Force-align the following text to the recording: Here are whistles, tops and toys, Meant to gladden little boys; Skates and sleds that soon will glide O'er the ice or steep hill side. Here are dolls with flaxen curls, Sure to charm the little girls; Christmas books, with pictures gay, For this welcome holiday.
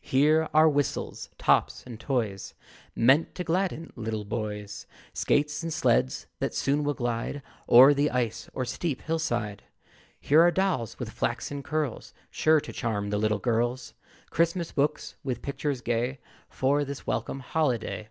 Here 0.00 0.48
are 0.54 0.68
whistles, 0.68 1.30
tops 1.36 1.82
and 1.84 1.98
toys, 1.98 2.54
Meant 2.94 3.34
to 3.34 3.42
gladden 3.42 3.92
little 3.96 4.24
boys; 4.24 4.86
Skates 5.12 5.64
and 5.64 5.72
sleds 5.72 6.28
that 6.38 6.54
soon 6.54 6.84
will 6.84 6.94
glide 6.94 7.42
O'er 7.68 7.92
the 7.92 8.08
ice 8.12 8.48
or 8.54 8.64
steep 8.64 9.02
hill 9.02 9.18
side. 9.18 9.64
Here 10.20 10.40
are 10.42 10.52
dolls 10.52 11.00
with 11.00 11.10
flaxen 11.10 11.64
curls, 11.64 12.14
Sure 12.30 12.60
to 12.60 12.72
charm 12.72 13.10
the 13.10 13.18
little 13.18 13.40
girls; 13.40 13.94
Christmas 14.30 14.70
books, 14.70 15.16
with 15.24 15.42
pictures 15.42 15.80
gay, 15.80 16.20
For 16.48 16.84
this 16.84 17.04
welcome 17.04 17.40
holiday. 17.40 18.10